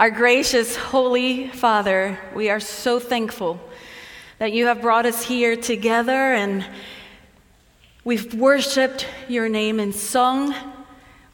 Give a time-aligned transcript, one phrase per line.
[0.00, 3.60] Our gracious, holy Father, we are so thankful
[4.38, 6.64] that you have brought us here together and
[8.02, 10.54] we've worshiped your name in song.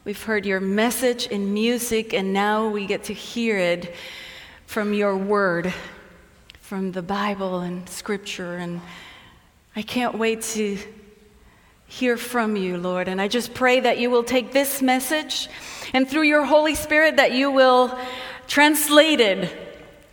[0.04, 3.94] We've heard your message in music, and now we get to hear it
[4.66, 5.72] from your word,
[6.60, 8.56] from the Bible and scripture.
[8.56, 8.80] And
[9.76, 10.76] I can't wait to
[11.86, 13.06] hear from you, Lord.
[13.06, 15.48] And I just pray that you will take this message
[15.92, 17.96] and through your Holy Spirit that you will
[18.46, 19.52] translate it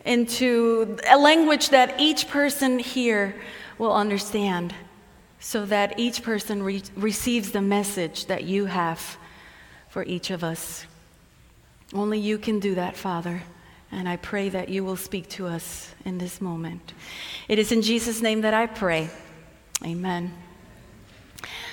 [0.05, 3.35] into a language that each person here
[3.77, 4.73] will understand
[5.39, 9.17] so that each person re- receives the message that you have
[9.89, 10.85] for each of us.
[11.93, 13.43] Only you can do that, Father.
[13.91, 16.93] And I pray that you will speak to us in this moment.
[17.47, 19.09] It is in Jesus' name that I pray.
[19.85, 20.33] Amen.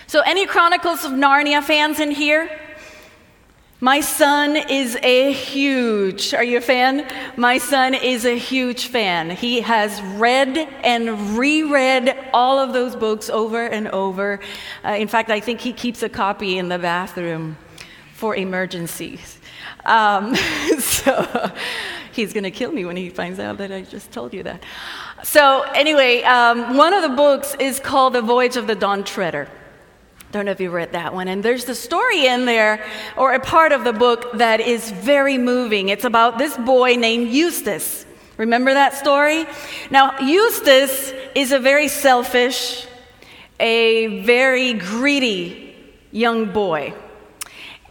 [0.06, 2.50] So, any Chronicles of Narnia fans in here?
[3.82, 7.10] My son is a huge, are you a fan?
[7.38, 9.30] My son is a huge fan.
[9.30, 14.40] He has read and reread all of those books over and over.
[14.84, 17.56] Uh, in fact, I think he keeps a copy in the bathroom
[18.12, 19.38] for emergencies.
[19.86, 20.34] Um,
[20.78, 21.50] so
[22.12, 24.62] he's going to kill me when he finds out that I just told you that.
[25.24, 29.48] So, anyway, um, one of the books is called The Voyage of the Dawn Treader.
[30.32, 31.26] Don't know if you read that one.
[31.26, 32.84] And there's the story in there,
[33.16, 35.88] or a part of the book, that is very moving.
[35.88, 38.06] It's about this boy named Eustace.
[38.36, 39.44] Remember that story?
[39.90, 42.86] Now, Eustace is a very selfish,
[43.58, 45.74] a very greedy
[46.12, 46.94] young boy.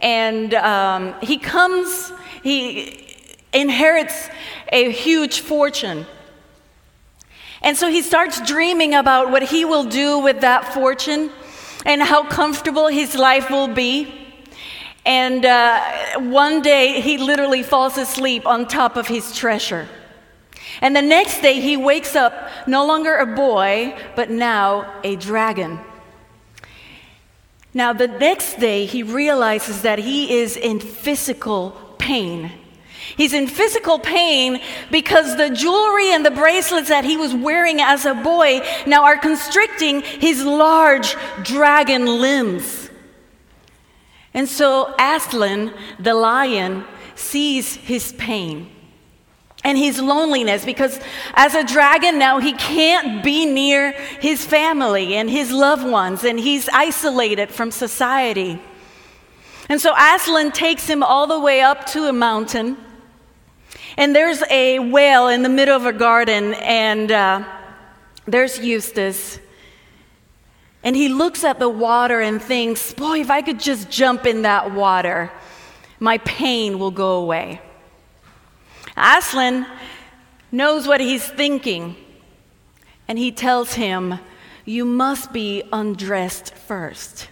[0.00, 2.10] And um, he comes,
[2.42, 3.16] he
[3.52, 4.30] inherits
[4.72, 6.06] a huge fortune.
[7.60, 11.30] And so he starts dreaming about what he will do with that fortune
[11.84, 14.14] and how comfortable his life will be.
[15.06, 19.88] And uh, one day he literally falls asleep on top of his treasure.
[20.80, 22.32] And the next day he wakes up
[22.66, 25.80] no longer a boy, but now a dragon.
[27.72, 32.50] Now, the next day he realizes that he is in physical pain.
[33.16, 34.60] He's in physical pain
[34.90, 39.18] because the jewelry and the bracelets that he was wearing as a boy now are
[39.18, 42.90] constricting his large dragon limbs.
[44.32, 46.84] And so Aslan, the lion,
[47.14, 48.70] sees his pain
[49.62, 50.98] and his loneliness because
[51.34, 56.40] as a dragon now he can't be near his family and his loved ones and
[56.40, 58.60] he's isolated from society.
[59.68, 62.76] And so Aslan takes him all the way up to a mountain
[64.00, 67.44] and there's a whale in the middle of a garden, and uh,
[68.24, 69.38] there's Eustace.
[70.82, 74.40] And he looks at the water and thinks, Boy, if I could just jump in
[74.42, 75.30] that water,
[75.98, 77.60] my pain will go away.
[78.96, 79.66] Aslan
[80.50, 81.94] knows what he's thinking,
[83.06, 84.18] and he tells him,
[84.64, 87.28] You must be undressed first.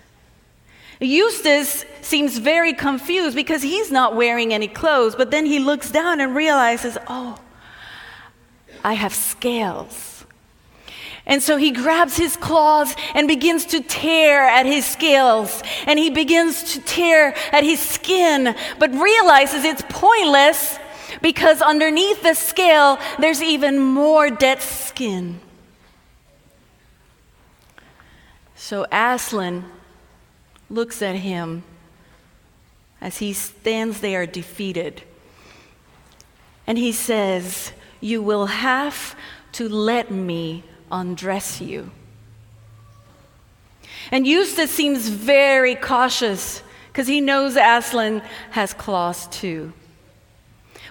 [1.00, 6.20] Eustace seems very confused because he's not wearing any clothes, but then he looks down
[6.20, 7.38] and realizes, oh,
[8.84, 10.24] I have scales.
[11.24, 15.62] And so he grabs his claws and begins to tear at his scales.
[15.86, 20.78] And he begins to tear at his skin, but realizes it's pointless
[21.20, 25.40] because underneath the scale, there's even more dead skin.
[28.56, 29.64] So Aslan
[30.70, 31.62] looks at him
[33.00, 35.02] as he stands there defeated.
[36.66, 39.16] And he says, You will have
[39.52, 41.90] to let me undress you.
[44.10, 49.72] And Eustace seems very cautious because he knows Aslan has claws too.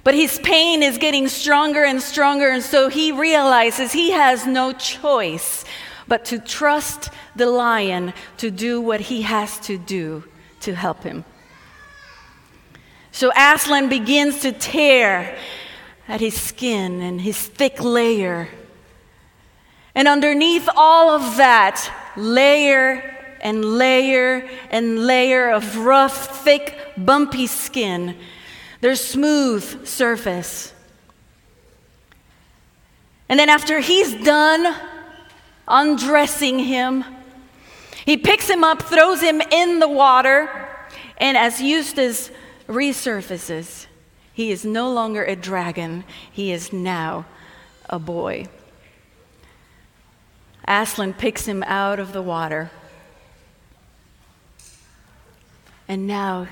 [0.04, 4.72] But his pain is getting stronger and stronger, and so he realizes he has no
[4.72, 5.66] choice
[6.08, 10.24] but to trust the lion to do what he has to do
[10.62, 11.26] to help him.
[13.12, 15.38] So Aslan begins to tear
[16.08, 18.50] at his skin and his thick layer.
[19.96, 28.16] And underneath all of that, layer and layer and layer of rough, thick, bumpy skin,
[28.82, 30.74] there's smooth surface.
[33.30, 34.76] And then after he's done
[35.68, 37.04] undressing him.
[38.06, 40.70] He picks him up, throws him in the water,
[41.18, 42.32] and as Eustace
[42.68, 43.88] resurfaces,
[44.34, 47.26] he is no longer a dragon, he is now
[47.90, 48.46] a boy.
[50.68, 52.70] Aslan picks him out of the water.
[55.88, 56.48] And now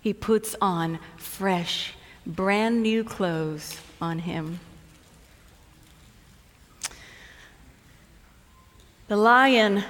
[0.00, 1.94] he puts on fresh
[2.26, 4.58] brand new clothes on him.
[9.14, 9.84] The lion,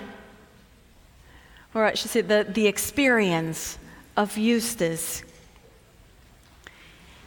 [1.72, 3.78] or I should say, the, the experience
[4.18, 5.22] of Eustace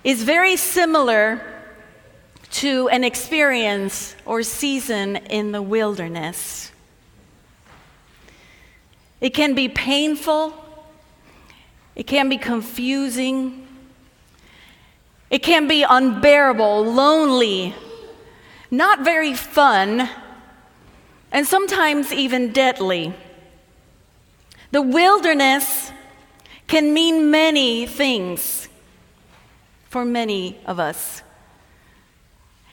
[0.04, 1.42] is very similar
[2.52, 6.72] to an experience or season in the wilderness.
[9.20, 10.54] It can be painful,
[11.96, 13.68] it can be confusing,
[15.32, 17.74] it can be unbearable, lonely,
[18.70, 20.08] not very fun,
[21.32, 23.14] and sometimes even deadly.
[24.72, 25.92] The wilderness
[26.68, 28.68] can mean many things
[29.90, 31.24] for many of us.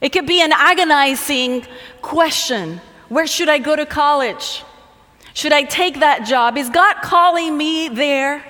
[0.01, 1.67] It could be an agonizing
[2.03, 4.65] question Where should I go to college?
[5.35, 6.57] Should I take that job?
[6.57, 8.45] Is God calling me there?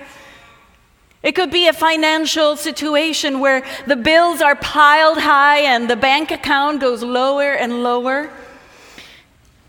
[1.22, 6.30] It could be a financial situation where the bills are piled high and the bank
[6.30, 8.30] account goes lower and lower.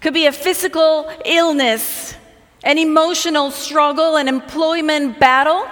[0.05, 2.13] Could be a physical illness,
[2.63, 5.65] an emotional struggle, an employment battle,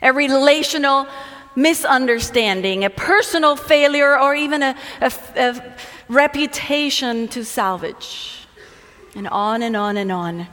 [0.00, 1.08] a relational
[1.56, 5.74] misunderstanding, a personal failure, or even a, a, a
[6.08, 8.46] reputation to salvage.
[9.16, 10.46] And on and on and on.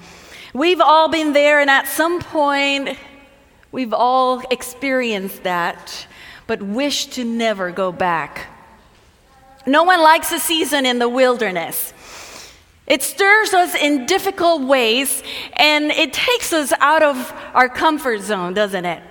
[0.55, 2.97] We've all been there, and at some point,
[3.71, 6.07] we've all experienced that,
[6.47, 8.47] but wish to never go back.
[9.67, 11.93] No one likes a season in the wilderness.
[12.87, 15.21] It stirs us in difficult ways
[15.53, 19.03] and it takes us out of our comfort zone, doesn't it?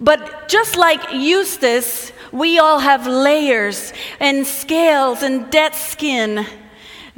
[0.00, 6.44] But just like Eustace, we all have layers and scales and dead skin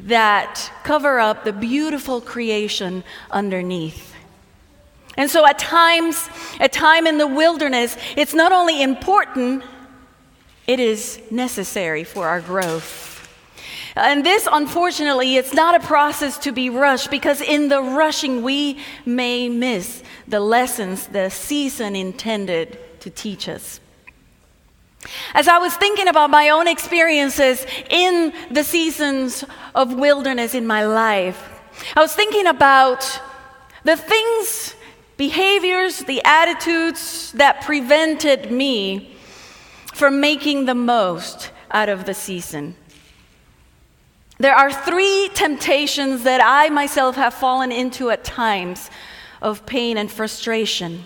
[0.01, 4.15] that cover up the beautiful creation underneath.
[5.17, 6.29] And so at times,
[6.61, 9.63] a time in the wilderness, it's not only important,
[10.67, 13.14] it is necessary for our growth.
[13.97, 18.79] And this, unfortunately, it's not a process to be rushed because in the rushing, we
[19.07, 23.81] may miss the lessons the season intended to teach us.
[25.35, 29.45] As I was thinking about my own experiences in the seasons
[29.75, 31.51] of wilderness in my life,
[31.95, 33.21] I was thinking about
[33.85, 34.75] the things,
[35.17, 39.15] behaviors, the attitudes that prevented me
[39.93, 42.75] from making the most out of the season.
[44.39, 48.91] There are three temptations that I myself have fallen into at times
[49.41, 51.05] of pain and frustration.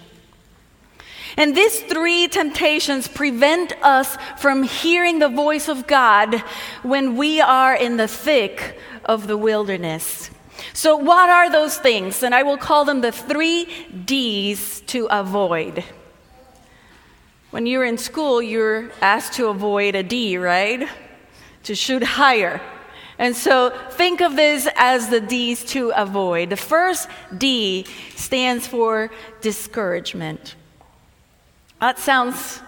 [1.36, 6.42] And these three temptations prevent us from hearing the voice of God
[6.82, 10.30] when we are in the thick of the wilderness.
[10.72, 12.22] So, what are those things?
[12.22, 13.66] And I will call them the three
[14.04, 15.84] D's to avoid.
[17.50, 20.88] When you're in school, you're asked to avoid a D, right?
[21.64, 22.60] To shoot higher.
[23.18, 26.50] And so think of this as the D's to avoid.
[26.50, 27.84] The first D
[28.14, 29.10] stands for
[29.40, 30.54] discouragement.
[31.80, 32.60] That sounds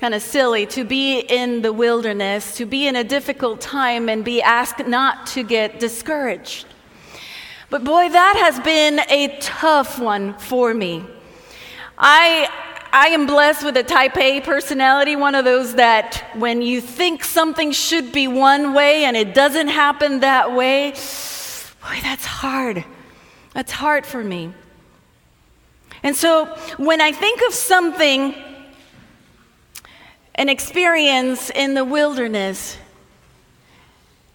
[0.00, 4.24] kind of silly to be in the wilderness, to be in a difficult time and
[4.24, 6.66] be asked not to get discouraged.
[7.70, 11.04] But boy, that has been a tough one for me.
[11.96, 12.48] I,
[12.96, 17.24] I am blessed with a type A personality, one of those that when you think
[17.24, 22.84] something should be one way and it doesn't happen that way, boy, that's hard.
[23.52, 24.52] That's hard for me.
[26.04, 26.44] And so
[26.76, 28.32] when I think of something,
[30.36, 32.78] an experience in the wilderness,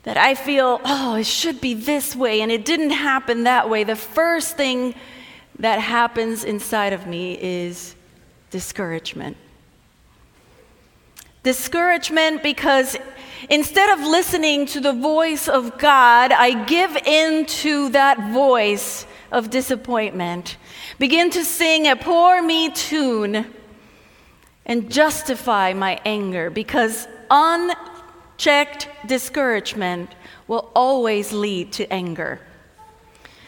[0.03, 3.86] that I feel, oh, it should be this way, and it didn't happen that way,
[3.86, 4.95] the first thing
[5.60, 7.95] that happens inside of me is
[8.50, 9.38] discouragement.
[11.44, 12.98] Discouragement because
[13.50, 19.50] instead of listening to the voice of God, I give in to that voice of
[19.50, 20.58] disappointment
[20.98, 23.46] begin to sing a poor me tune
[24.65, 30.12] and justify my anger because unchecked discouragement
[30.48, 32.39] will always lead to anger.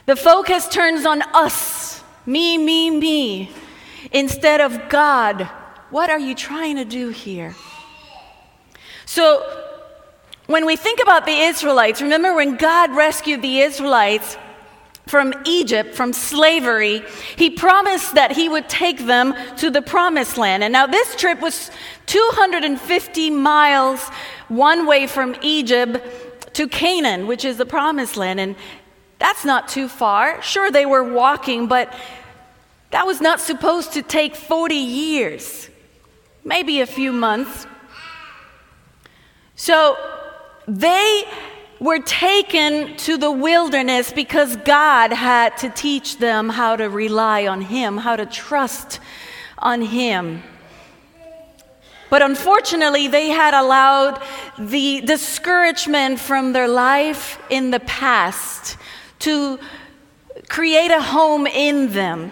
[0.06, 3.52] The focus turns on us, me, me, me,
[4.12, 5.50] instead of God.
[5.90, 7.56] What are you trying to do here?
[9.06, 9.46] So,
[10.48, 14.38] when we think about the Israelites, remember when God rescued the Israelites
[15.08, 17.04] from Egypt, from slavery,
[17.36, 20.64] he promised that he would take them to the promised land.
[20.64, 21.72] And now this trip was
[22.06, 24.08] 250 miles
[24.48, 28.40] one way from Egypt to Canaan, which is the promised land.
[28.40, 28.56] And
[29.20, 30.42] that's not too far.
[30.42, 31.94] Sure, they were walking, but
[32.92, 35.70] that was not supposed to take 40 years.
[36.44, 37.68] maybe a few months.
[39.56, 39.96] So
[40.68, 41.24] they
[41.80, 47.62] were taken to the wilderness because God had to teach them how to rely on
[47.62, 49.00] Him, how to trust
[49.60, 50.42] on Him.
[52.10, 54.22] But unfortunately, they had allowed
[54.60, 58.78] the discouragement from their life in the past
[59.20, 59.60] to
[60.50, 62.32] create a home in them.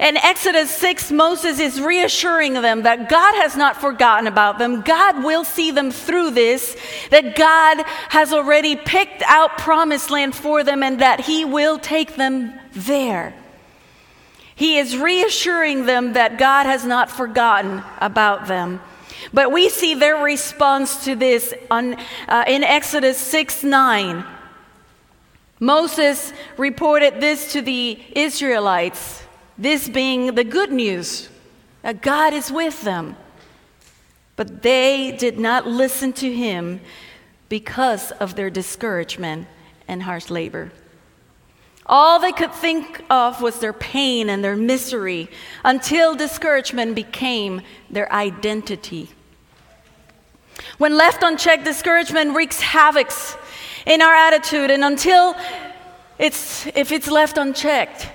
[0.00, 4.80] In Exodus 6, Moses is reassuring them that God has not forgotten about them.
[4.82, 6.76] God will see them through this,
[7.10, 12.16] that God has already picked out promised land for them, and that He will take
[12.16, 13.34] them there.
[14.56, 18.80] He is reassuring them that God has not forgotten about them.
[19.32, 21.96] But we see their response to this on,
[22.28, 24.24] uh, in Exodus 6 9.
[25.60, 29.23] Moses reported this to the Israelites.
[29.56, 31.28] This being the good news
[31.82, 33.16] that God is with them.
[34.36, 36.80] But they did not listen to him
[37.48, 39.46] because of their discouragement
[39.86, 40.72] and harsh labor.
[41.86, 45.28] All they could think of was their pain and their misery
[45.62, 49.10] until discouragement became their identity.
[50.78, 53.12] When left unchecked, discouragement wreaks havoc
[53.86, 55.36] in our attitude, and until
[56.18, 58.08] it's, if it's left unchecked,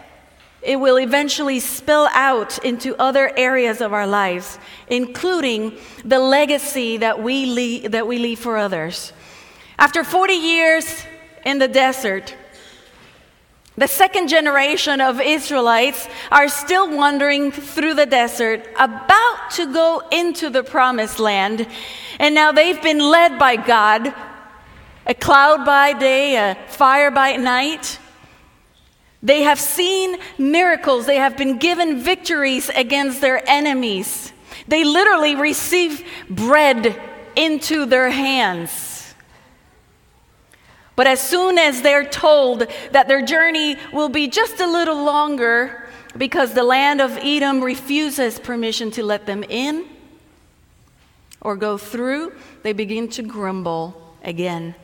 [0.61, 7.21] it will eventually spill out into other areas of our lives, including the legacy that
[7.21, 9.13] we leave, that we leave for others.
[9.77, 11.03] After 40 years
[11.45, 12.35] in the desert,
[13.77, 20.49] the second generation of Israelites are still wandering through the desert, about to go into
[20.49, 21.65] the promised land.
[22.19, 24.13] And now they've been led by God
[25.05, 27.99] a cloud by day, a fire by night.
[29.21, 31.05] They have seen miracles.
[31.05, 34.31] They have been given victories against their enemies.
[34.67, 36.99] They literally receive bread
[37.35, 39.13] into their hands.
[40.95, 45.87] But as soon as they're told that their journey will be just a little longer
[46.17, 49.85] because the land of Edom refuses permission to let them in
[51.41, 52.33] or go through,
[52.63, 54.75] they begin to grumble again.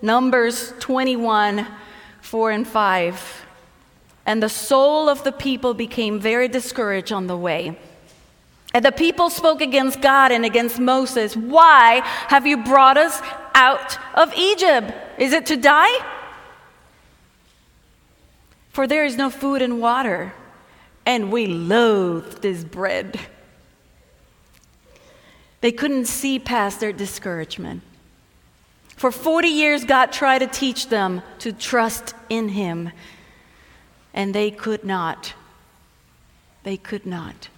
[0.00, 1.66] Numbers 21
[2.24, 3.46] 4 and 5.
[4.24, 7.78] And the soul of the people became very discouraged on the way.
[8.72, 11.36] And the people spoke against God and against Moses.
[11.36, 13.20] Why have you brought us
[13.54, 14.92] out of Egypt?
[15.18, 15.94] Is it to die?
[18.70, 20.32] For there is no food and water,
[21.04, 23.20] and we loathe this bread.
[25.60, 27.82] They couldn't see past their discouragement.
[28.96, 32.90] For 40 years, God tried to teach them to trust in Him,
[34.12, 35.34] and they could not.
[36.62, 37.48] They could not.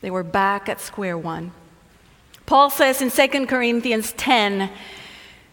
[0.00, 1.52] They were back at square one.
[2.46, 4.70] Paul says in 2 Corinthians 10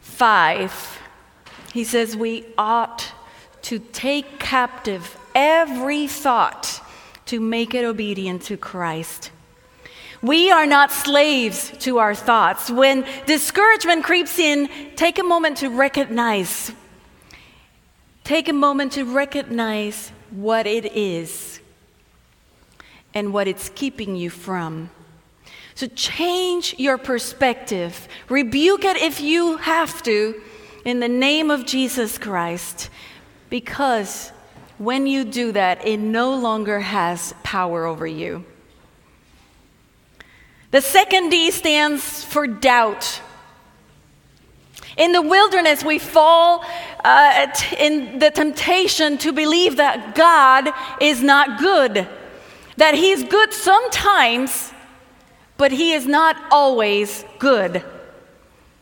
[0.02, 1.00] 5,
[1.74, 3.14] he says, We ought
[3.64, 6.82] to take captive every thought
[7.28, 9.32] to make it obedient to Christ.
[10.22, 12.70] We are not slaves to our thoughts.
[12.70, 16.72] When discouragement creeps in, take a moment to recognize.
[18.24, 21.60] Take a moment to recognize what it is
[23.14, 24.92] and what it's keeping you from.
[25.74, 28.08] So change your perspective.
[28.30, 30.40] Rebuke it if you have to
[30.86, 32.90] in the name of Jesus Christ,
[33.50, 34.32] because
[34.78, 38.46] when you do that, it no longer has power over you.
[40.72, 43.22] The second D stands for doubt.
[44.98, 46.64] In the wilderness, we fall
[47.04, 47.48] uh,
[47.78, 50.70] in the temptation to believe that God
[51.02, 52.08] is not good,
[52.78, 54.72] that He's good sometimes,
[55.58, 57.84] but He is not always good,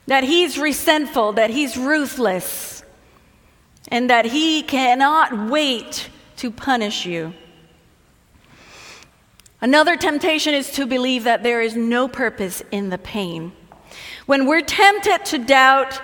[0.06, 2.84] that He's resentful, that He's ruthless,
[3.88, 7.34] and that He cannot wait to punish you.
[9.62, 13.52] Another temptation is to believe that there is no purpose in the pain.
[14.26, 16.00] When we're tempted to doubt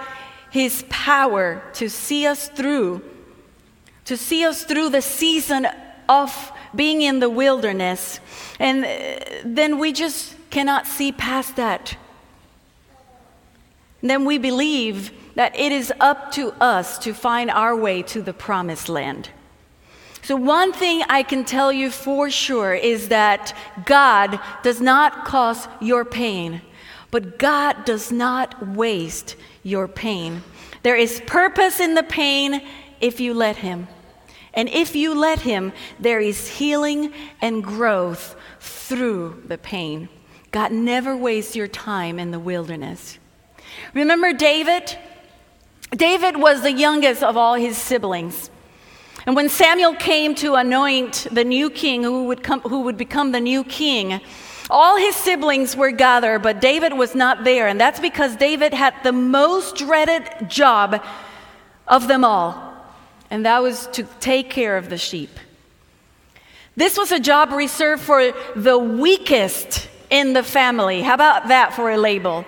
[0.52, 3.02] his power to see us through,
[4.06, 5.68] to see us through the season
[6.10, 8.20] of being in the wilderness,
[8.60, 11.98] and uh, then we just cannot see past that.
[14.02, 18.22] And then we believe that it is up to us to find our way to
[18.22, 19.30] the promised land.
[20.26, 23.56] So, one thing I can tell you for sure is that
[23.86, 26.64] God does not cause your pain,
[27.12, 30.42] but God does not waste your pain.
[30.82, 32.64] There is purpose in the pain
[33.00, 33.88] if you let Him.
[34.56, 40.10] And if you let Him, there is healing and growth through the pain.
[40.50, 43.20] God never wastes your time in the wilderness.
[43.94, 44.98] Remember David?
[45.92, 48.50] David was the youngest of all his siblings.
[49.26, 53.32] And when Samuel came to anoint the new king who would, come, who would become
[53.32, 54.22] the new king,
[54.70, 57.68] all his siblings were gathered, but David was not there.
[57.68, 61.04] And that's because David had the most dreaded job
[61.88, 62.74] of them all,
[63.30, 65.30] and that was to take care of the sheep.
[66.76, 71.02] This was a job reserved for the weakest in the family.
[71.02, 72.46] How about that for a label?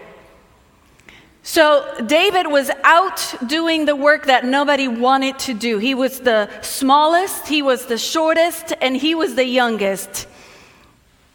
[1.47, 5.77] So David was out doing the work that nobody wanted to do.
[5.77, 10.27] He was the smallest, he was the shortest, and he was the youngest.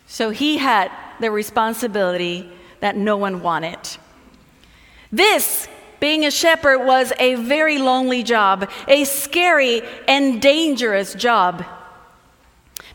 [0.06, 2.46] So he had the responsibility
[2.80, 3.78] that no one wanted.
[5.10, 5.66] This,
[5.98, 11.64] being a shepherd, was a very lonely job, a scary and dangerous job.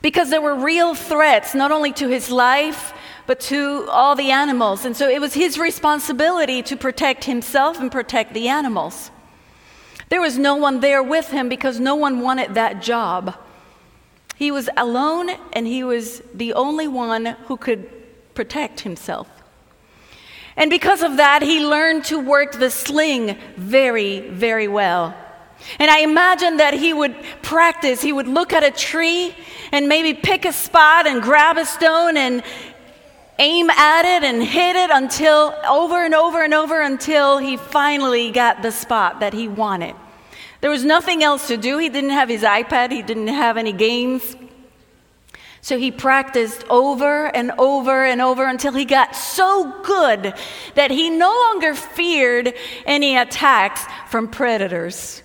[0.04, 2.94] Because there were real threats, not only to his life,
[3.28, 4.86] but to all the animals.
[4.86, 9.12] And so it was his responsibility to protect himself and protect the animals.
[10.10, 13.36] There was no one there with him because no one wanted that job.
[14.38, 17.90] He was alone and he was the only one who could
[18.34, 19.28] protect himself.
[20.56, 25.16] And because of that, he learned to work the sling very, very well.
[25.80, 28.02] And I imagine that he would practice.
[28.02, 29.36] He would look at a tree
[29.72, 32.44] and maybe pick a spot and grab a stone and
[33.40, 38.32] aim at it and hit it until over and over and over until he finally
[38.32, 39.96] got the spot that he wanted.
[40.62, 41.78] There was nothing else to do.
[41.78, 44.36] He didn't have his iPad, he didn't have any games.
[45.62, 50.34] So he practiced over and over and over until he got so good
[50.76, 52.54] that he no longer feared
[52.86, 55.22] any attacks from predators.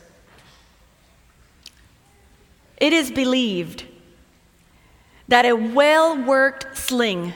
[2.79, 3.85] It is believed
[5.29, 7.33] that a well worked sling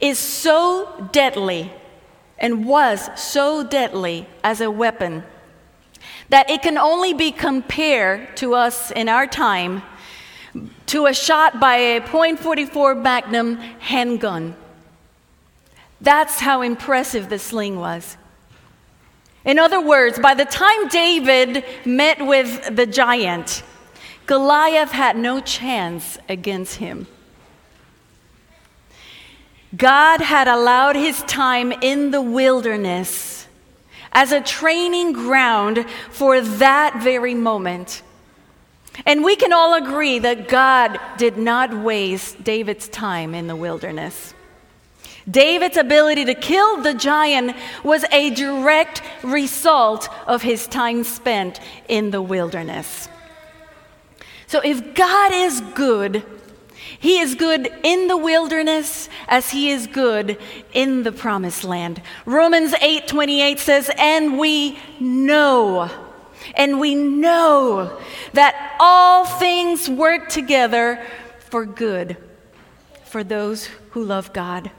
[0.00, 1.72] is so deadly
[2.38, 5.22] and was so deadly as a weapon
[6.30, 9.82] that it can only be compared to us in our time
[10.86, 14.54] to a shot by a .44 Magnum handgun.
[16.00, 18.16] That's how impressive the sling was.
[19.44, 23.62] In other words, by the time David met with the giant,
[24.26, 27.06] Goliath had no chance against him.
[29.76, 33.46] God had allowed his time in the wilderness
[34.12, 38.02] as a training ground for that very moment.
[39.06, 44.34] And we can all agree that God did not waste David's time in the wilderness.
[45.30, 47.54] David's ability to kill the giant
[47.84, 53.08] was a direct result of his time spent in the wilderness.
[54.48, 56.24] So, if God is good,
[56.98, 60.38] he is good in the wilderness as he is good
[60.72, 62.02] in the promised land.
[62.24, 65.88] Romans 8:28 says, "And we know
[66.54, 67.98] and we know
[68.32, 71.00] that all things work together
[71.50, 72.16] for good
[73.04, 74.70] for those who love God."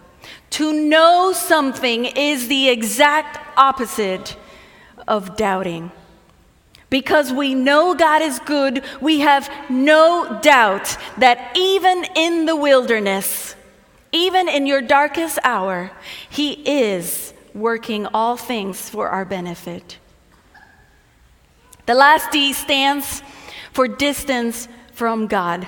[0.51, 4.35] To know something is the exact opposite
[5.07, 5.91] of doubting.
[6.91, 13.55] Because we know God is good, we have no doubt that even in the wilderness,
[14.11, 15.91] even in your darkest hour,
[16.29, 19.99] He is working all things for our benefit.
[21.85, 23.23] The last D stands
[23.71, 25.65] for distance from God.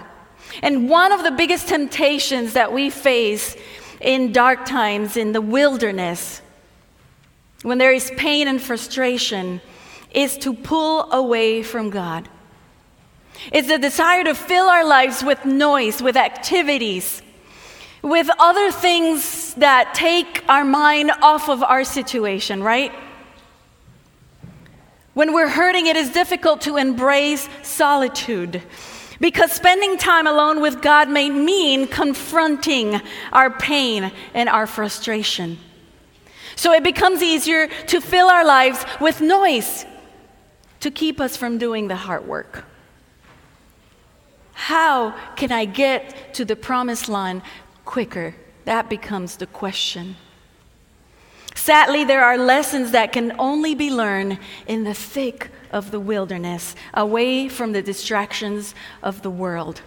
[0.61, 3.55] And one of the biggest temptations that we face
[4.01, 6.41] in dark times, in the wilderness,
[7.61, 9.61] when there is pain and frustration,
[10.13, 12.29] is to pull away from God.
[13.51, 17.21] It's the desire to fill our lives with noise, with activities,
[18.01, 22.91] with other things that take our mind off of our situation, right?
[25.13, 28.61] When we're hurting, it is difficult to embrace solitude
[29.19, 32.99] because spending time alone with God may mean confronting
[33.31, 35.59] our pain and our frustration.
[36.55, 39.85] So it becomes easier to fill our lives with noise,
[40.83, 42.65] to keep us from doing the hard work.
[44.51, 47.41] How can I get to the promised land
[47.85, 48.35] quicker?
[48.65, 50.17] That becomes the question.
[51.55, 56.75] Sadly, there are lessons that can only be learned in the thick of the wilderness,
[56.93, 59.81] away from the distractions of the world.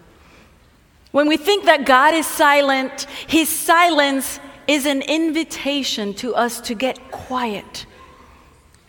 [1.12, 6.74] When we think that God is silent, His silence is an invitation to us to
[6.74, 7.84] get quiet,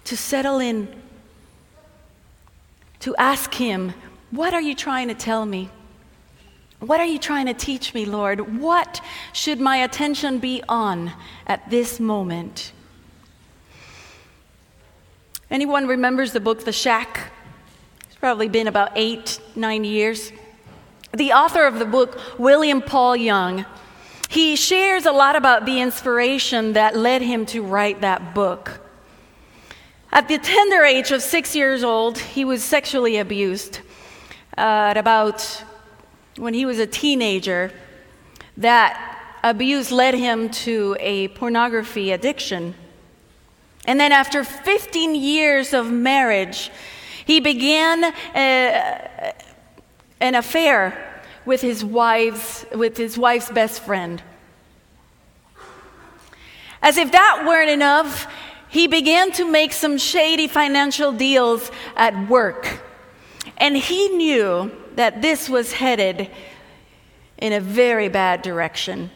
[0.05, 0.96] to settle in
[3.01, 3.93] to ask Him,
[4.31, 5.69] What are you trying to tell me?
[6.79, 8.59] What are you trying to teach me, Lord?
[8.59, 9.01] What
[9.33, 11.11] should my attention be on
[11.47, 12.71] at this moment?
[15.49, 17.31] Anyone remembers the book The Shack?
[18.05, 20.31] It's probably been about eight, nine years.
[21.13, 23.65] The author of the book, William Paul Young,
[24.29, 28.81] he shares a lot about the inspiration that led him to write that book.
[30.11, 33.81] At the tender age of six years old, he was sexually abused.
[34.57, 35.63] Uh, at about
[36.37, 37.71] when he was a teenager,
[38.55, 42.73] that abuse led him to a pornography addiction.
[43.85, 46.71] And then, after 15 years of marriage,
[47.25, 49.31] he began a, uh,
[50.21, 54.23] an affair with his wife's, with his wife's best friend.
[56.81, 58.27] As if that weren't enough,
[58.69, 62.81] he began to make some shady financial deals at work.
[63.57, 66.29] And he knew that this was headed
[67.37, 69.11] in a very bad direction.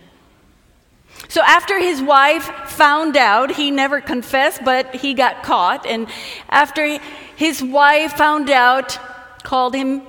[1.28, 5.86] So, after his wife found out, he never confessed, but he got caught.
[5.86, 6.08] And
[6.50, 7.00] after
[7.36, 8.98] his wife found out,
[9.44, 10.02] called him,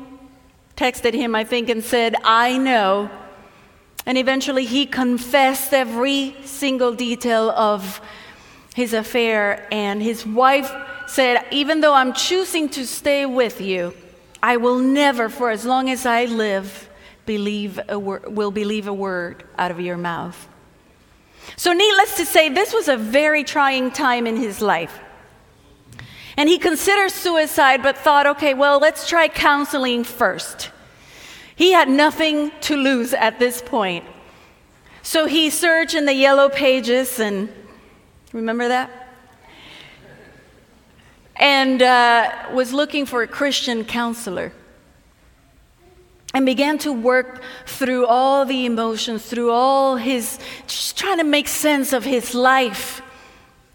[0.77, 3.11] texted him, I think, and said, I know.
[4.05, 8.01] And eventually he confessed every single detail of
[8.75, 9.67] his affair.
[9.73, 10.73] And his wife
[11.07, 13.95] said, Even though I'm choosing to stay with you,
[14.43, 16.89] I will never, for as long as I live,
[17.27, 20.49] believe a wor- will believe a word out of your mouth.
[21.57, 24.99] So, needless to say, this was a very trying time in his life.
[26.37, 30.71] And he considered suicide, but thought, okay, well, let's try counseling first.
[31.55, 34.05] He had nothing to lose at this point.
[35.03, 37.53] So he searched in the yellow pages and
[38.33, 38.91] remember that?
[41.37, 44.53] And uh, was looking for a Christian counselor
[46.35, 51.49] and began to work through all the emotions, through all his, just trying to make
[51.49, 53.03] sense of his life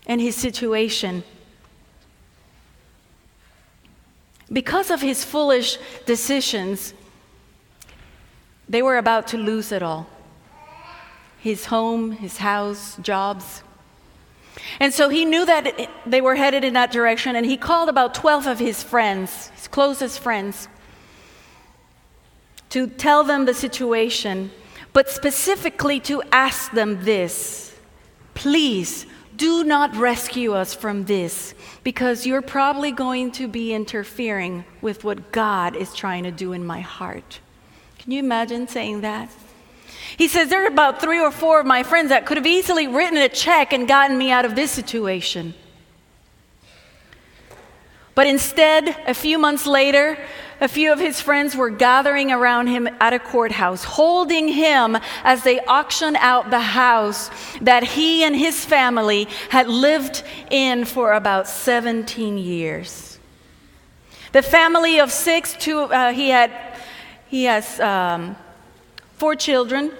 [0.07, 1.23] and his situation.
[4.51, 6.93] Because of his foolish decisions,
[8.69, 10.07] they were about to lose it all
[11.39, 13.63] his home, his house, jobs.
[14.79, 18.13] And so he knew that they were headed in that direction, and he called about
[18.13, 20.67] 12 of his friends, his closest friends
[22.69, 24.51] to tell them the situation,
[24.93, 27.63] but specifically to ask them this
[28.33, 35.03] please do not rescue us from this because you're probably going to be interfering with
[35.03, 37.39] what God is trying to do in my heart.
[37.97, 39.29] Can you imagine saying that?
[40.15, 42.87] He says, There are about three or four of my friends that could have easily
[42.87, 45.53] written a check and gotten me out of this situation.
[48.15, 50.17] But instead, a few months later,
[50.59, 55.43] a few of his friends were gathering around him at a courthouse, holding him as
[55.43, 57.29] they auctioned out the house
[57.61, 63.19] that he and his family had lived in for about 17 years.
[64.31, 66.51] The family of six, two, uh, he, had,
[67.27, 68.35] he has um,
[69.17, 69.91] four children.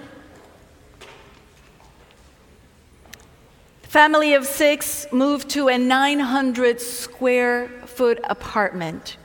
[3.82, 9.18] Family of six moved to a 900 square foot apartment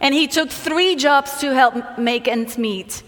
[0.00, 3.02] and he took three jobs to help make ends meet.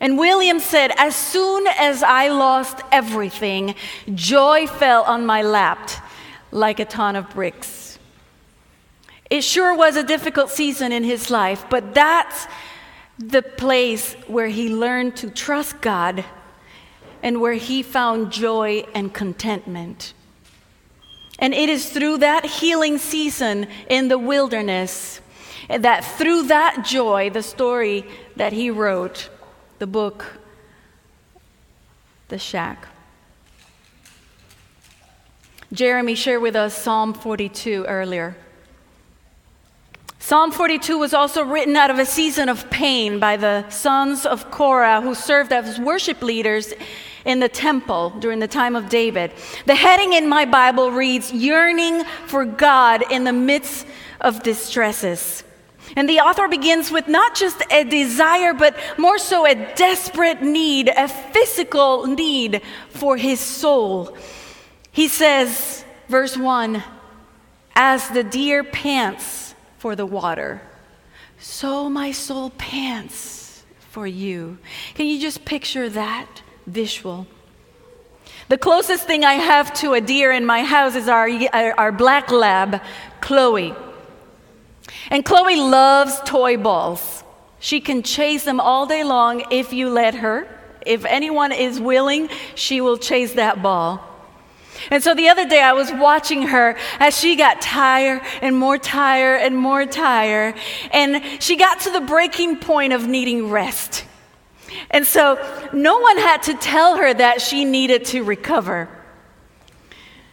[0.00, 3.74] And William said, As soon as I lost everything,
[4.12, 5.88] joy fell on my lap
[6.50, 7.98] like a ton of bricks.
[9.30, 12.46] It sure was a difficult season in his life, but that's
[13.18, 16.24] the place where he learned to trust God
[17.22, 20.14] and where he found joy and contentment.
[21.38, 25.20] And it is through that healing season in the wilderness
[25.68, 28.04] that through that joy, the story
[28.36, 29.30] that he wrote,
[29.78, 30.38] the book,
[32.28, 32.88] The Shack.
[35.72, 38.36] Jeremy shared with us Psalm 42 earlier.
[40.24, 44.50] Psalm 42 was also written out of a season of pain by the sons of
[44.50, 46.72] Korah who served as worship leaders
[47.26, 49.32] in the temple during the time of David.
[49.66, 53.86] The heading in my Bible reads, Yearning for God in the midst
[54.18, 55.44] of distresses.
[55.94, 60.88] And the author begins with not just a desire, but more so a desperate need,
[60.88, 64.16] a physical need for his soul.
[64.90, 66.82] He says, verse 1
[67.76, 69.43] As the deer pants
[69.84, 70.62] for the water,
[71.38, 74.56] so my soul pants for you.
[74.94, 77.26] Can you just picture that visual?
[78.48, 81.28] The closest thing I have to a deer in my house is our,
[81.76, 82.80] our black lab,
[83.20, 83.74] Chloe.
[85.10, 87.22] And Chloe loves toy balls.
[87.60, 90.48] She can chase them all day long if you let her.
[90.86, 94.13] If anyone is willing, she will chase that ball.
[94.90, 98.78] And so the other day I was watching her as she got tired and more
[98.78, 100.54] tired and more tired.
[100.90, 104.04] And she got to the breaking point of needing rest.
[104.90, 105.38] And so
[105.72, 108.88] no one had to tell her that she needed to recover.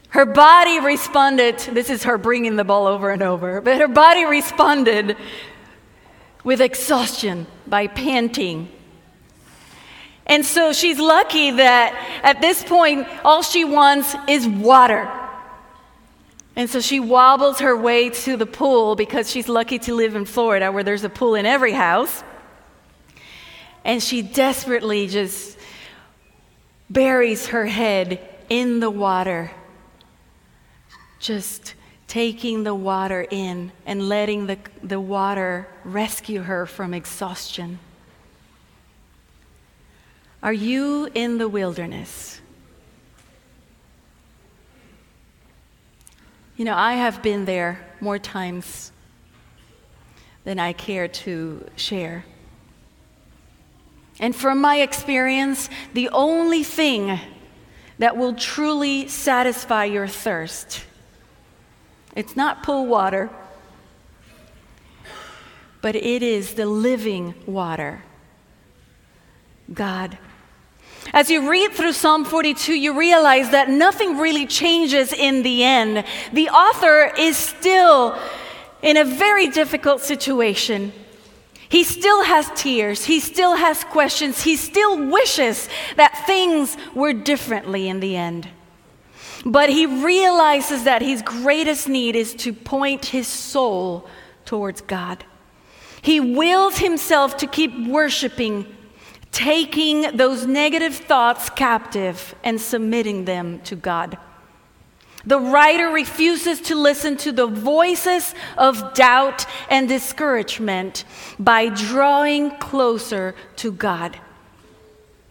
[0.10, 4.26] Her body responded, this is her bringing the ball over and over, but her body
[4.26, 5.16] responded
[6.44, 8.70] with exhaustion by panting
[10.26, 15.12] and so she's lucky that at this point, all she wants is water.
[16.56, 20.26] And so she wobbles her way to the pool because she's lucky to live in
[20.26, 22.24] Florida where there's a pool in every house.
[23.84, 25.58] And she desperately just
[26.90, 29.52] buries her head in the water,
[31.20, 31.74] just
[32.08, 37.80] taking the water in and letting the, the water rescue her from exhaustion.
[40.44, 42.42] Are you in the wilderness?
[46.58, 48.92] You know, I have been there more times
[50.44, 52.26] than I care to share.
[54.20, 57.20] And from my experience, the only thing
[58.00, 60.86] that will truly satisfy your thirst,
[62.16, 63.30] it's not pool water,
[65.82, 68.04] but it is the living water,
[69.72, 70.18] God.
[71.14, 76.06] As you read through Psalm 42, you realize that nothing really changes in the end.
[76.32, 78.18] The author is still
[78.82, 80.94] in a very difficult situation.
[81.70, 83.06] He still has tears.
[83.06, 84.44] He still has questions.
[84.44, 88.48] He still wishes that things were differently in the end.
[89.46, 94.08] But he realizes that his greatest need is to point his soul
[94.46, 95.24] towards God.
[96.02, 98.66] He wills himself to keep worshiping
[99.32, 104.18] taking those negative thoughts captive and submitting them to God.
[105.26, 111.06] The writer refuses to listen to the voices of doubt and discouragement
[111.38, 114.18] by drawing closer to God.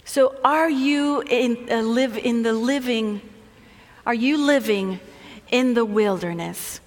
[0.04, 3.20] So, are you in, uh, live in the living?
[4.06, 5.00] Are you living
[5.50, 6.80] in the wilderness?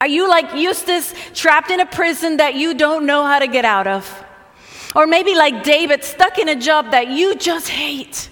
[0.00, 3.64] Are you like Eustace, trapped in a prison that you don't know how to get
[3.64, 4.24] out of?
[4.94, 8.28] Or maybe like David, stuck in a job that you just hate.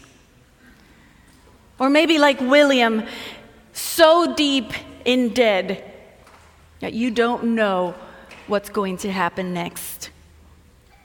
[1.79, 3.05] Or maybe like William,
[3.73, 4.73] so deep
[5.05, 5.87] in debt
[6.81, 7.95] that you don't know
[8.47, 10.11] what's going to happen next.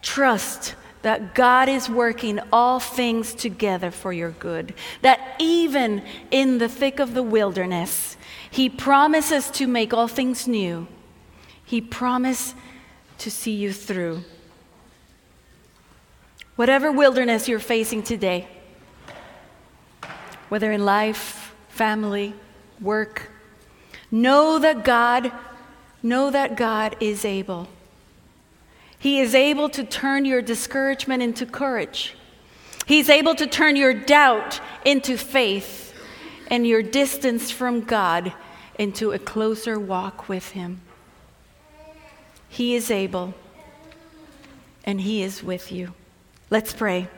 [0.01, 6.67] Trust that God is working all things together for your good, that even in the
[6.67, 8.17] thick of the wilderness,
[8.49, 10.87] He promises to make all things new.
[11.63, 12.55] He promises
[13.19, 14.23] to see you through.
[16.55, 18.47] Whatever wilderness you're facing today,
[20.47, 22.33] whether in life, family,
[22.79, 23.29] work,
[24.09, 25.31] know that God,
[26.01, 27.67] know that God is able.
[28.97, 32.15] He is able to turn your discouragement into courage.
[32.85, 35.93] He's able to turn your doubt into faith
[36.47, 38.31] and your distance from God
[38.79, 40.81] into a closer walk with Him.
[42.47, 43.33] He is able,
[44.85, 45.93] and He is with you.
[46.55, 47.09] Let's pray.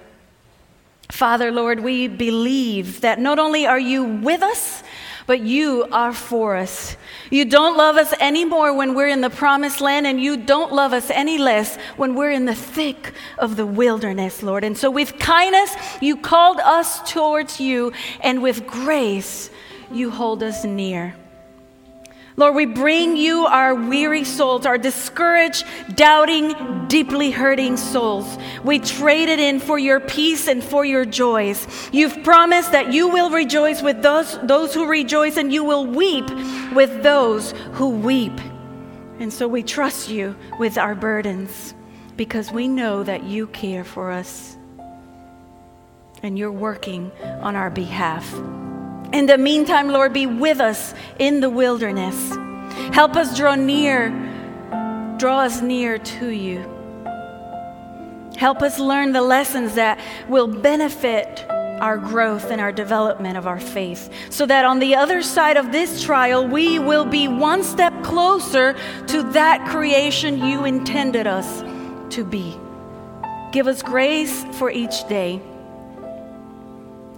[1.12, 4.82] Father, Lord, we believe that not only are you with us,
[5.28, 6.98] but you are for us.
[7.30, 10.92] You don't love us anymore when we're in the promised land, and you don't love
[10.92, 14.64] us any less when we're in the thick of the wilderness, Lord.
[14.64, 19.52] And so, with kindness, you called us towards you, and with grace,
[19.92, 21.16] you hold us near.
[22.40, 28.38] Lord, we bring you our weary souls, our discouraged, doubting, deeply hurting souls.
[28.64, 31.66] We trade it in for your peace and for your joys.
[31.92, 36.30] You've promised that you will rejoice with those, those who rejoice and you will weep
[36.76, 38.40] with those who weep.
[39.18, 41.74] And so we trust you with our burdens
[42.18, 44.56] because we know that you care for us
[46.22, 48.32] and you're working on our behalf.
[49.14, 52.36] In the meantime, Lord, be with us in the wilderness.
[52.94, 54.10] Help us draw near,
[55.18, 56.60] draw us near to you.
[58.38, 63.60] Help us learn the lessons that will benefit our growth and our development of our
[63.60, 67.94] faith, so that on the other side of this trial, we will be one step
[68.04, 68.76] closer
[69.08, 71.62] to that creation you intended us
[72.14, 72.60] to be.
[73.52, 75.42] Give us grace for each day.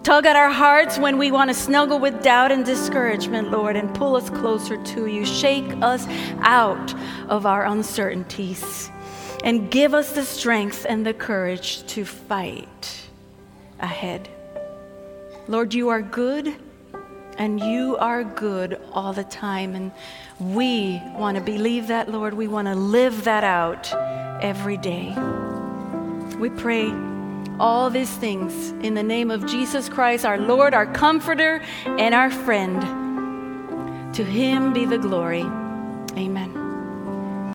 [0.04, 3.94] Tug at our hearts when we want to snuggle with doubt and discouragement, Lord, and
[3.94, 5.26] pull us closer to you.
[5.26, 6.06] Shake us
[6.40, 6.94] out
[7.28, 8.90] of our uncertainties.
[9.44, 13.08] and give us the strength and the courage to fight
[13.80, 14.30] ahead.
[15.48, 16.56] Lord, you are good
[17.38, 19.76] and you are good all the time.
[19.76, 19.92] And
[20.40, 22.34] we want to believe that, Lord.
[22.34, 23.92] We want to live that out
[24.44, 25.16] every day.
[26.38, 26.92] We pray
[27.60, 32.30] all these things in the name of Jesus Christ, our Lord, our comforter, and our
[32.30, 32.82] friend.
[34.16, 35.44] To him be the glory.
[36.18, 36.59] Amen.